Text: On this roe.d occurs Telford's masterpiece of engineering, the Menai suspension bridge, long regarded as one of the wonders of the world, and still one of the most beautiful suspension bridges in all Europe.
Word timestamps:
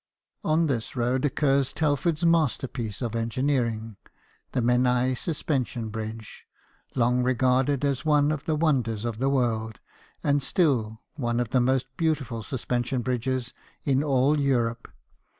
On 0.43 0.65
this 0.65 0.95
roe.d 0.95 1.27
occurs 1.27 1.71
Telford's 1.71 2.25
masterpiece 2.25 3.03
of 3.03 3.15
engineering, 3.15 3.97
the 4.51 4.59
Menai 4.59 5.13
suspension 5.15 5.89
bridge, 5.89 6.47
long 6.95 7.21
regarded 7.21 7.85
as 7.85 8.03
one 8.03 8.31
of 8.31 8.45
the 8.45 8.55
wonders 8.55 9.05
of 9.05 9.19
the 9.19 9.29
world, 9.29 9.79
and 10.23 10.41
still 10.41 11.03
one 11.17 11.39
of 11.39 11.49
the 11.51 11.61
most 11.61 11.85
beautiful 11.97 12.41
suspension 12.41 13.03
bridges 13.03 13.53
in 13.83 14.03
all 14.03 14.39
Europe. 14.39 14.87